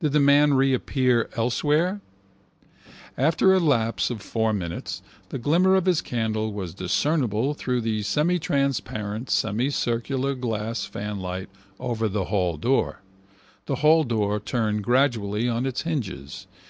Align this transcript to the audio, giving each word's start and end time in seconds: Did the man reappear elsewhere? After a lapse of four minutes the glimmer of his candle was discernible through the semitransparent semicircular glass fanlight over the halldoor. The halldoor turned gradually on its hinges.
Did 0.00 0.12
the 0.12 0.20
man 0.20 0.54
reappear 0.54 1.28
elsewhere? 1.36 2.00
After 3.18 3.52
a 3.52 3.60
lapse 3.60 4.08
of 4.08 4.22
four 4.22 4.54
minutes 4.54 5.02
the 5.28 5.36
glimmer 5.38 5.74
of 5.74 5.84
his 5.84 6.00
candle 6.00 6.50
was 6.50 6.72
discernible 6.72 7.52
through 7.52 7.82
the 7.82 8.00
semitransparent 8.00 9.28
semicircular 9.28 10.34
glass 10.34 10.86
fanlight 10.86 11.48
over 11.78 12.08
the 12.08 12.24
halldoor. 12.24 13.02
The 13.66 13.76
halldoor 13.84 14.40
turned 14.40 14.82
gradually 14.82 15.46
on 15.46 15.66
its 15.66 15.82
hinges. 15.82 16.46